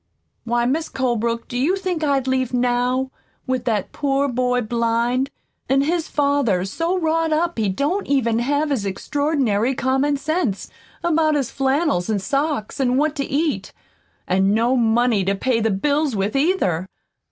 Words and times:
Why, 0.45 0.65
Mis' 0.65 0.89
Colebrook, 0.89 1.47
do 1.47 1.55
you 1.55 1.75
think 1.75 2.03
I'd 2.03 2.25
leave 2.25 2.55
NOW, 2.55 3.11
with 3.45 3.65
that 3.65 3.91
poor 3.91 4.27
boy 4.27 4.61
blind, 4.61 5.29
an' 5.69 5.81
his 5.81 6.07
father 6.07 6.65
so 6.65 6.97
wrought 6.97 7.31
up 7.31 7.59
he 7.59 7.69
don't 7.69 8.07
have 8.07 8.11
even 8.11 8.39
his 8.39 8.83
extraordinary 8.83 9.75
common 9.75 10.17
sense 10.17 10.71
about 11.03 11.35
his 11.35 11.51
flannels 11.51 12.09
an' 12.09 12.17
socks 12.17 12.79
an' 12.79 12.97
what 12.97 13.15
to 13.17 13.23
eat, 13.25 13.73
an' 14.27 14.55
no 14.55 14.75
money 14.75 15.23
to 15.23 15.35
pay 15.35 15.59
the 15.59 15.69
bills 15.69 16.15
with, 16.15 16.35
either? 16.35 16.89